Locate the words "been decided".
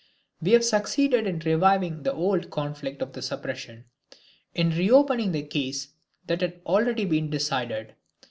7.05-7.93